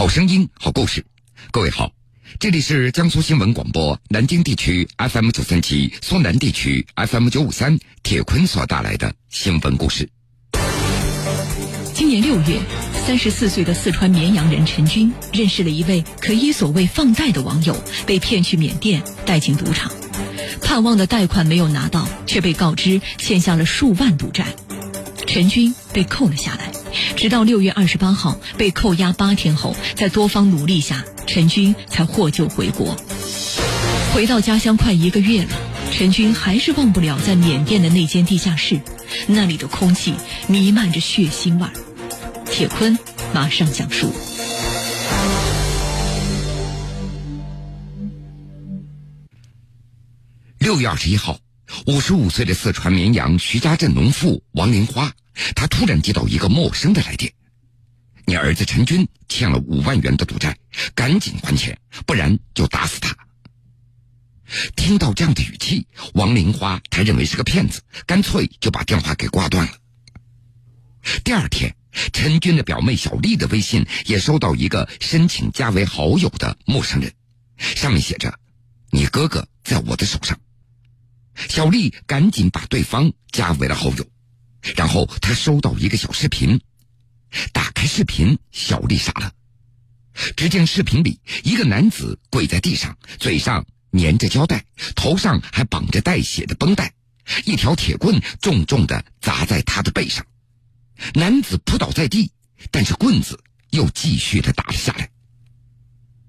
[0.00, 1.04] 好声音，好故事。
[1.50, 1.92] 各位好，
[2.38, 7.78] 这里是江苏新闻广播南京地区 FM 九三七、苏南地区 FM 九五三。
[8.02, 10.08] 铁坤所带来的新闻故事。
[11.92, 12.58] 今年六月，
[13.06, 17.76] 三十四岁的四川绵阳人陈军认识了一位可以所谓放贷的网友，
[18.06, 19.92] 被骗去缅甸带进赌场，
[20.62, 24.46] 盼望的贷款没有拿到，却被告知欠下了数万赌债。
[25.26, 26.72] 陈军被扣了下来，
[27.16, 32.96] 直到六月二十八号被扣押八天后，在多方努力下，陈军才获救回国。
[34.12, 35.50] 回到家乡快一个月了，
[35.92, 38.80] 陈军还是忘不了在缅甸的那间地下室，
[39.26, 40.14] 那里的空气
[40.48, 41.66] 弥漫着血腥味。
[42.46, 42.98] 铁坤
[43.32, 44.12] 马上讲述。
[50.58, 51.38] 六月二十一号，
[51.86, 55.12] 五十五岁的四川绵阳徐家镇农妇王林花。
[55.54, 57.32] 他突然接到一个陌生的来电
[58.26, 60.56] ：“你儿子陈军欠了五万元的赌债，
[60.94, 63.16] 赶紧还钱，不然就打死他。”
[64.74, 69.72] 听到这样的语气，王玲花他认为是个骗子，干脆就把电话给挂断了。
[71.22, 71.74] 第二天，
[72.12, 77.12] 陈军的表妹小丽的微信也收到一个申请加为好友的陌生人，
[77.56, 78.38] 上面写着
[78.90, 80.38] ：“你哥哥在我的手上。”
[81.48, 84.04] 小丽赶紧把对方加为了好友。
[84.76, 86.60] 然后他收到一个小视频，
[87.52, 89.32] 打开视频，小丽傻了。
[90.36, 96.92] 只见视频里一个男子跪在地上，嘴上粘着胶带，头上还绑着带血的绷带，
[97.44, 100.26] 一条铁棍重重的砸在他的背上。
[101.14, 102.30] 男子扑倒在地，
[102.70, 105.10] 但是棍子又继续的打了下来。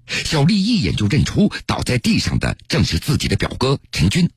[0.06, 4.30] 小丽一眼就认出倒在地上的正是自己的表哥陈军。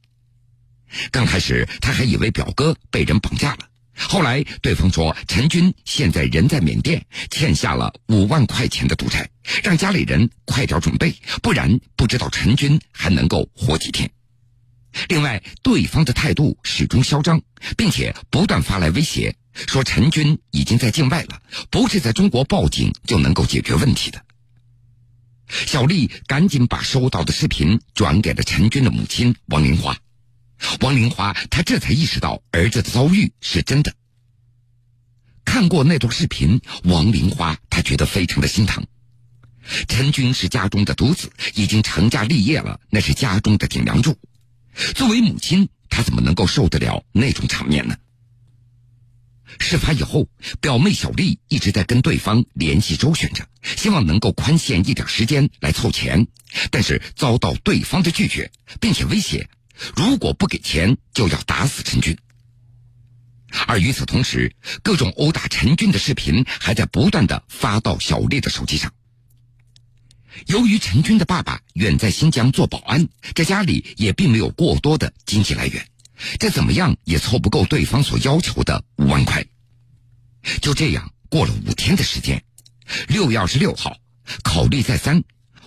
[1.11, 3.69] 刚开始他还以为表哥被人绑架了。
[3.97, 9.29] 后来，对方说陈军现在人在缅甸，欠下了五万块钱的赌债，
[9.63, 14.11] 让家里人快点准备，不然不知道陈军还能够活几天。
[15.07, 17.41] 另外，对方的态度始终嚣张，
[17.77, 24.21] 并且不断发来威胁，说陈军已经在境外了，不是在中国报警就能够解决问题的。
[25.47, 29.95] 小丽赶紧把收到的视频转给了陈军的母亲王玲花。
[30.81, 33.93] 王玲花，她这才意识到儿子的遭遇是真的。
[35.43, 38.85] 看过那段视频，王玲花她觉得非常的心疼。
[39.87, 44.17] 陈军是家中的独子，已经成家立业了，那是家中的顶梁柱。
[44.93, 47.95] 作为母亲，她怎么能够受得了那种场面呢？
[49.59, 50.27] 事发以后，
[50.59, 56.27] 表妹小丽一直在跟对方联系周旋着，希望能够宽限一点时间来凑钱，
[56.71, 58.51] 但是遭到对方的拒绝，
[58.81, 59.47] 并且威胁。
[59.95, 62.17] 如果不给钱，就要打死陈军。
[63.67, 68.93] 而与此同时，各种殴打陈军的视频还在不断的发到小丽的手机上。
[70.47, 75.87] 由于陈军的爸爸远在新疆做保安，在家里也并没有过多的经济来源，
[76.39, 79.45] 这怎么样也凑不够对方所要求的五万块。
[80.61, 82.43] 就这样过了五天的时间，
[83.07, 83.97] 六月二十六号，
[84.43, 85.23] 考虑再三，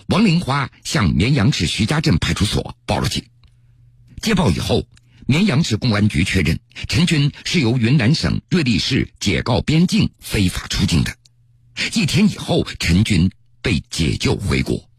[0.07, 3.25] 王玲花向绵阳市徐家镇派出所报了警。
[4.21, 4.85] 接报以后，
[5.27, 11.15] 绵阳市公安局确认陈军是由云南省瑞丽市解告边境非法出境的。
[11.93, 13.31] 一天以后，陈军
[13.61, 14.89] 被解救回国。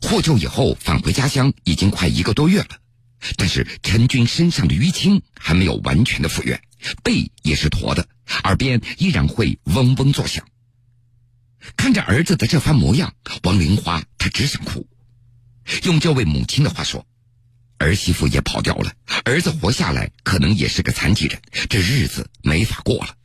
[0.00, 2.68] 获救以后返回家乡已经快一个多月了，
[3.36, 6.60] 但是陈军身上的淤青还没有完全的复原，
[7.02, 8.08] 背也是驼的，
[8.44, 10.46] 耳边依然会嗡嗡作响。
[11.74, 13.12] 看着儿子的这番模样，
[13.42, 14.86] 王玲花她只想哭。
[15.84, 17.04] 用这位母亲的话说
[17.78, 18.92] ：“儿媳妇也跑掉了，
[19.24, 23.16] 儿子活下来可能也是个残疾人，这日子没法过了。”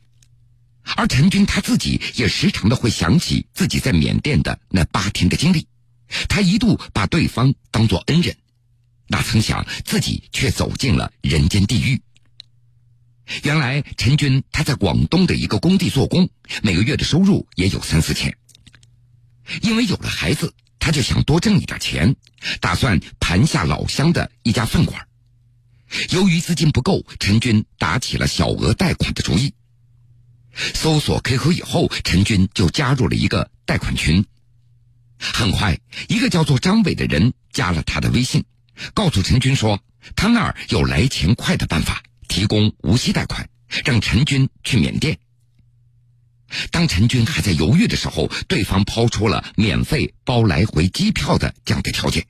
[0.96, 5.66] 而陈军他自己也时常的会想起自己在缅甸的那八天的经历，
[6.28, 8.36] 他一度把对方当作恩人，
[9.06, 12.02] 哪曾想自己却走进了人间地狱。
[13.42, 16.28] 原来陈军他在广东的一个工地做工，
[16.62, 18.36] 每个月的收入也有三四千。
[19.62, 22.14] 因为有了孩子，他就想多挣一点钱，
[22.60, 25.06] 打算盘下老乡的一家饭馆。
[26.10, 29.52] 由于资金不够，陈军打起了小额贷款的主意。
[30.74, 34.24] 搜索 QQ 以后，陈军就加入了一个贷款群。
[35.18, 35.78] 很快，
[36.08, 38.44] 一个叫做张伟的人加了他的微信，
[38.94, 39.82] 告诉陈军说
[40.16, 42.02] 他那儿有来钱快的办法。
[42.32, 43.46] 提供无息贷款，
[43.84, 45.18] 让陈军去缅甸。
[46.70, 52.24] 当陈军还在犹豫的时候，对方抛出了免费包来回机票的这样的条件，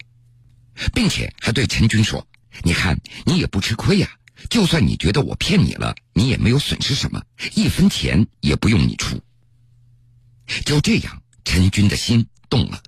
[0.93, 2.26] 并且还对陈军说
[2.64, 4.10] ：“你看，你也不吃亏呀，
[4.50, 7.22] 就算你觉得我骗你了，你也没有损失什么，
[7.54, 9.22] 一分钱也不用你出。
[10.64, 12.82] 就这样，陈军的心动了。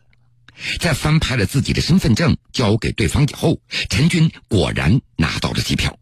[0.80, 5.96] 在翻拍了自己的身份证交给对方以后，陈军果然拿到了机票。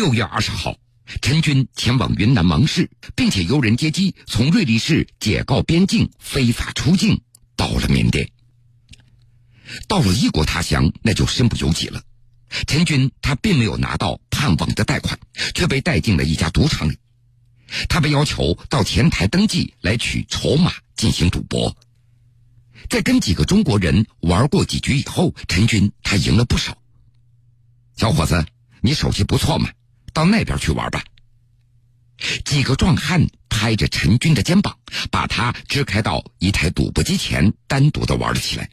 [0.00, 0.78] 六月二十号，
[1.20, 7.20] 陈军前往云南芒市，并且由人接机从瑞丽市解告边境，非法出境
[7.54, 8.30] 到了缅甸。
[9.88, 12.02] 到了异国他乡，那就身不由己了。
[12.66, 15.18] 陈军他并没有拿到盼望的贷款，
[15.54, 16.96] 却被带进了一家赌场里。
[17.90, 21.76] 他被要求到前台登记来取筹码进行赌博。
[22.88, 26.78] 在跟几个中国人玩过几局以后，陈军他赢了不少。
[27.98, 28.46] 小伙子，
[28.80, 29.68] 你手气不错嘛，
[30.12, 31.02] 到那边去玩吧。
[32.44, 34.78] 几个壮汉拍着陈军的肩膀，
[35.10, 38.68] 把他支开到一台赌博机前，单独的玩了起来。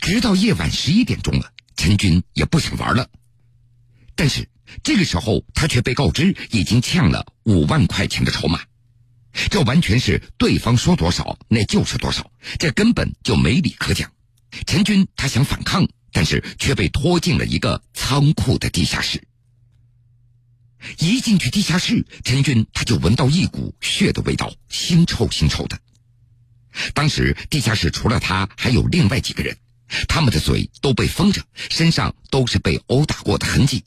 [0.00, 3.08] 直到夜晚十一点钟了，陈军也不想玩了。
[4.14, 4.46] 但是
[4.82, 8.60] 这个时候，他却被告知已经欠了五万块钱的筹码。
[9.48, 14.12] 这完全是对方说多少，那就是多少，这根本就没理可讲。
[14.66, 19.22] 陈军他想反抗，但是却被拖进了一个仓库的地下室。
[20.98, 25.78] 一进去地下室，陈军他就闻到一股血的味道，腥臭腥臭的。
[26.94, 29.56] 当时地下室除了他，还有另外几个人，
[30.08, 33.84] 他们的嘴都被封着，身上都是被殴打过的痕迹。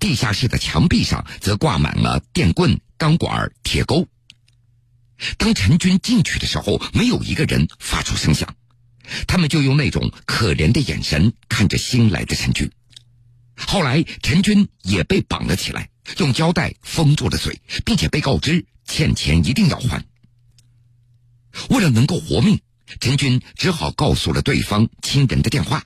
[0.00, 4.08] 地下室的墙壁上则挂满了电棍、钢管、铁钩。
[5.36, 8.54] 当陈军进去的时候，没有一个人发出声响，
[9.26, 12.70] 他们就用那种可怜的眼神看着新来的陈军。
[13.66, 20.04] 后来，陈军也被绑了起来，用胶带封住了嘴，并且被告知欠钱一定要还。
[21.70, 22.60] 为了能够活命，
[23.00, 25.84] 陈军只好告诉了对方亲人的电话。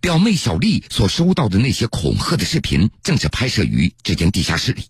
[0.00, 4.84] 表妹小丽所收到的那些恐吓的视频，正是拍摄于这间地下室里。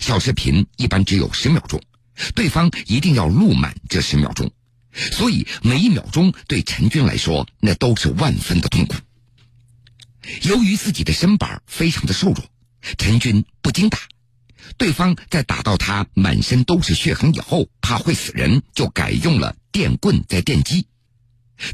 [0.00, 1.80] 小视频一般只有十秒钟。
[2.34, 4.52] 对方一定要录满这十秒钟，
[5.12, 8.94] 所以每一秒钟对陈军来说那都是万分的痛苦。
[10.42, 12.44] 由于自己的身板非常的瘦弱，
[12.98, 13.98] 陈军不经打。
[14.78, 20.86] 对方在打到他满身都是血痕以后，怕会死人，就改用了电棍在电击。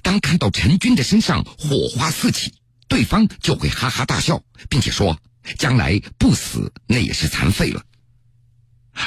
[0.02, 2.52] 当看到陈军的身上火花四起，
[2.88, 5.19] 对方就会哈哈大笑，并且说
[5.56, 7.82] ：“将来不死那也是残废了。”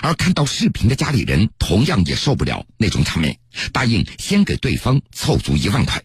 [0.02, 3.38] 而看到视频的家里人同样也受不了那种场面，
[3.74, 6.02] 答应先给对方凑足一万块。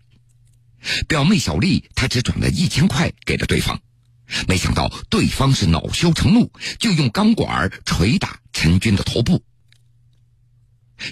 [1.07, 3.81] 表妹小丽她只转了一千块给了对方，
[4.47, 9.43] 没想到对方是恼羞成怒，就用钢管捶打陈军的头部。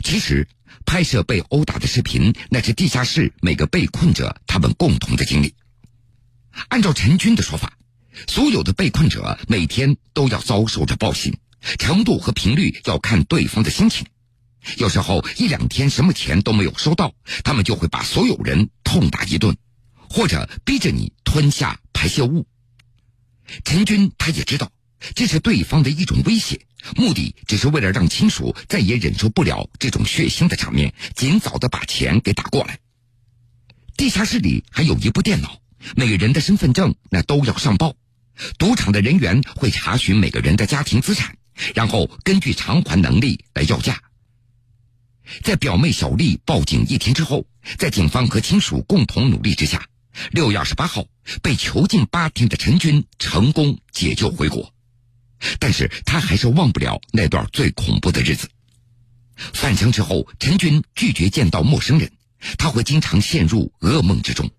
[0.02, 0.48] 其实，
[0.84, 5.54] 拍摄被殴打的视频，那是地下室每个被困者他们共同的经历。
[6.68, 7.72] 按照陈军的说法，
[8.26, 11.38] 所有的被困者每天都要遭受着暴行。
[11.78, 14.06] 程度和频率要看对方的心情，
[14.76, 17.14] 有时候一两天什么钱都没有收到，
[17.44, 19.56] 他们就会把所有人痛打一顿，
[20.08, 22.46] 或者逼着你吞下排泄物。
[23.64, 24.70] 陈军他也知道
[25.14, 26.66] 这是对方的一种威胁，
[26.96, 32.78] 目的只是为了让亲属再也忍受不了这种血腥的场面，尽早的把钱给打过来。
[33.96, 35.60] 地下室里还有一部电脑，
[35.94, 37.94] 每个人的身份证那都要上报，
[38.58, 41.36] 赌场的人员会查询每个人的家庭资产。
[41.74, 43.98] 然后根据偿还能力来要价。
[45.42, 47.46] 在表妹小丽报警一天之后，
[47.78, 49.86] 在警方和亲属共同努力之下，
[50.30, 51.04] 六月二十八号，
[51.42, 54.72] 被囚禁八天的陈军成功解救回国。
[55.58, 58.48] 但是他还是忘不了那段最恐怖的日子。
[59.36, 62.10] 返乡之后，陈军拒绝见到陌生人，
[62.56, 64.50] 他会经常陷入噩梦之中。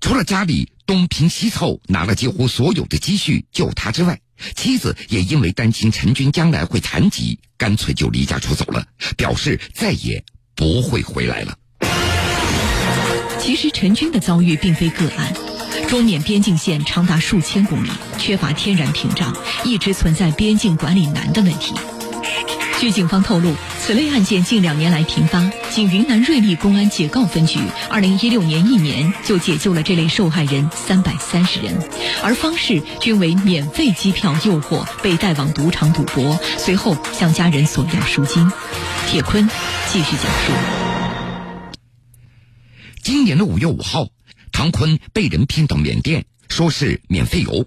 [0.00, 4.18] 除了家里东拼西凑拿了几乎所有的积蓄救他之外，
[4.54, 11.56] 妻子也因为担心陈军将来会残疾，干脆就离家出走了，表示再也不会回来了。
[13.38, 15.32] 其实陈军的遭遇并非个案，
[15.88, 21.74] 中缅边境线长达数千公里，缺乏天然屏障，一直存在边境管理难的问题。
[22.78, 23.54] 据警方透露，
[23.90, 25.50] 此类案件近两年来频发。
[25.72, 31.76] 仅云南瑞丽公安解告分局，二零一六年一年就解救了这类受害人三百三十人，
[32.22, 38.48] 而方式均为免费机票诱惑，被带往赌场赌博，随后向家人索要赎金。
[39.08, 39.50] 铁坤
[39.88, 40.52] 继续讲述：
[43.02, 44.06] 今年的五月五号，
[44.52, 47.66] 唐坤被人骗到缅甸，说是免费游。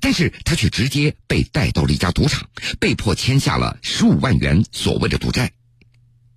[0.00, 2.48] 但是他却直接被带到了一家赌场，
[2.80, 5.52] 被迫签下了十五万元所谓的赌债。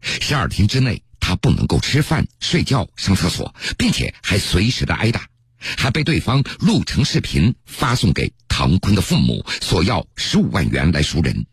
[0.02, 5.28] 十二天之内，他不能够吃饭、睡觉、上厕所，并且还随时的挨打，
[5.58, 11.46] 还被对方录成视频发送给唐坤的父母，索要十五万元来赎人。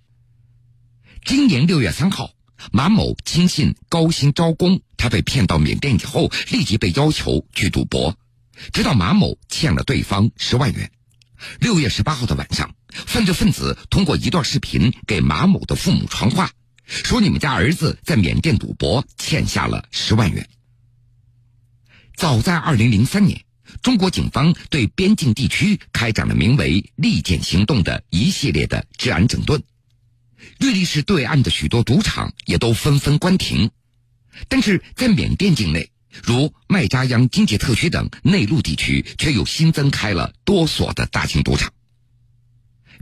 [1.25, 2.31] 今年六月三号，
[2.73, 8.17] 马某轻信高薪招工，他被骗到缅甸以后，立即被要求去赌博，
[8.73, 10.91] 直到马某欠了对方十万元。
[11.61, 16.51] 六月十八号的晚上，犯罪分子通过一段视频给马某的父母传话，
[16.89, 20.49] 说你们家儿子在缅甸赌博，欠下了十万元。
[22.17, 23.45] 早在二零零三年，
[23.83, 29.63] 中国警方对边境地区开展了名为“利剑行动”的一系列的治安整顿，
[30.59, 33.71] 瑞丽市对岸的许多赌场也都纷纷关停。
[34.49, 35.91] 但是在缅甸境内，
[36.23, 41.71] 如麦扎央经济特区等内陆地区，却又新增开了多所的大型赌场。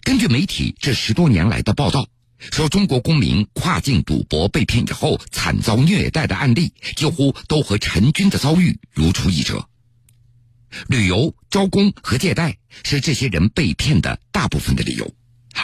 [0.03, 2.09] 根据媒体这十多年来的报道。
[2.39, 9.69] 说中国公民跨境赌博被骗以后惨遭虐待的案例，几乎都和陈军的遭遇如出一辙。
[10.89, 15.15] 旅游、招工和借贷是这些人被骗的大部分的理由，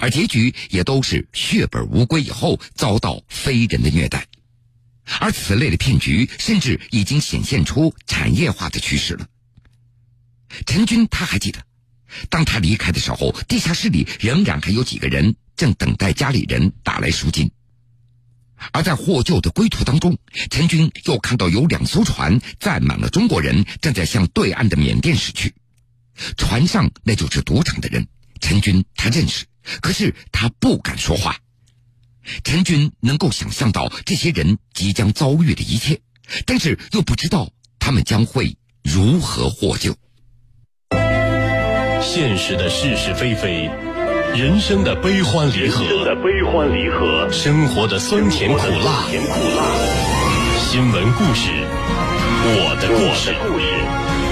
[0.00, 4.26] 而结局也都是血本无归，以后遭到非人的虐待。
[5.18, 9.26] 而此类的骗局甚至已经显现出产业化的趋势了。
[10.64, 11.62] 陈军他还记得，
[12.30, 15.34] 当他离开的时候，地下室里仍然还有几个人。
[15.56, 17.50] 正等待家里人打来赎金，
[18.72, 20.16] 而在获救的归途当中，
[20.50, 25.54] 陈军又看到有两艘船载满了中国人，正在向对岸的缅甸驶去。
[26.36, 28.06] 船上那就是赌场的人，
[28.40, 29.44] 陈军他认识，
[29.80, 31.36] 可是他不敢说话。
[32.44, 36.00] 陈军能够想象到这些人即将遭遇的一切，
[36.46, 39.96] 但是又不知道他们将会如何获救。
[42.00, 43.91] 现实的是是非非。
[44.34, 49.62] 人生的悲欢离合，生的悲欢离合，生活的酸甜苦辣，甜苦辣。
[50.58, 51.50] 新闻故事，
[52.46, 53.34] 我的故事，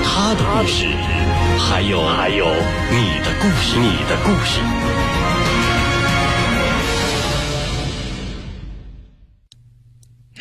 [0.02, 0.86] 他的故事，
[1.58, 4.60] 还有还有你的故事，你的故事。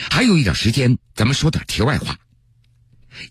[0.09, 2.15] 还有一点时间，咱们说点题外话。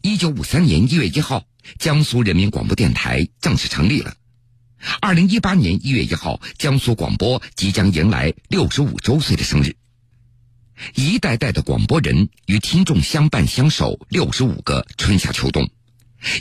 [0.02, 1.42] 一九五三年一月一号，
[1.78, 4.12] 江苏人民广播电台正式成立了。
[5.00, 9.76] 二零一八年一月一号，江苏广播即将迎来六十五周岁的生日。
[10.94, 15.68] 一代代的广播人与听众相伴相守六十五个春夏秋冬，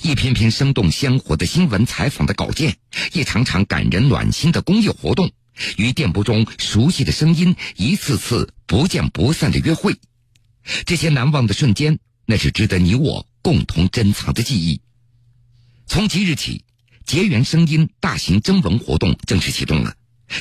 [0.03, 2.77] 一篇篇生动鲜活的新闻采访的稿件，
[3.13, 5.31] 一场场感人暖心的公益活动，
[5.77, 9.95] 与电波中熟悉的声音，一次次不见不散的约会，
[10.85, 14.81] 这些难忘的瞬间，那是值得你我共同珍藏的记忆。
[15.87, 16.66] 从即日起。
[17.07, 19.93] 结缘声音大型征文活动正式启动了，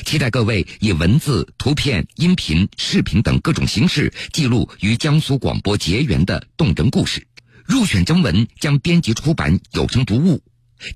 [0.05, 7.25] 期待各位以文字、图片、音频、视频等各种形式记录与江苏广播结缘的动人故事。
[7.65, 10.43] 入选征文将编辑出版有声读物，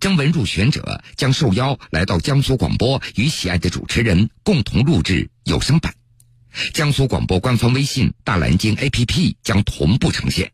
[0.01, 5.96] 征文入选者将受邀来到江苏广播与喜爱的主持人共同录制有声版。
[6.74, 10.51] 江苏广播官方微信大蓝鲸 APP 将同步呈现。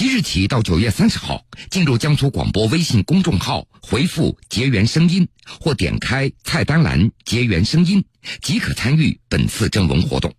[0.00, 5.28] 即日起到九月三十号，进入江苏广播微信公众号，回复“结缘声音”
[5.60, 8.02] 或点开菜单栏“结缘声音”，
[8.40, 10.32] 即可参与本次征文活动。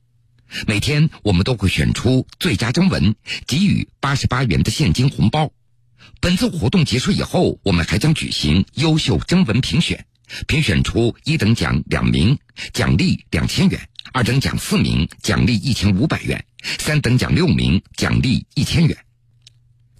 [0.65, 3.13] 每天我们都会选出最佳征文，
[3.45, 5.47] 给予八十八元的现金红包。
[6.19, 10.03] 本次活动结束以后，我们还将举行优秀征文评选，
[10.47, 12.35] 评选出一等奖两名，
[12.73, 13.79] 奖励两千元；
[14.11, 16.35] 二等奖四名，奖励一千五百元；
[16.79, 18.97] 三等奖六名，奖励一千元。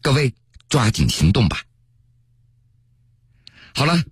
[0.02, 0.34] 各位，
[0.68, 1.62] 抓紧行动吧！
[3.76, 4.04] 好了，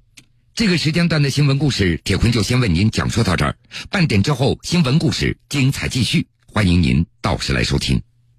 [0.53, 3.57] 这个时间段的新闻故事，铁坤就先为您讲述到这儿。
[3.89, 8.03] 半点之后，新闻故事精彩继续，欢迎您到时来收听。